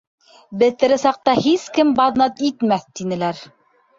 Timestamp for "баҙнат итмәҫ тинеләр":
2.01-3.45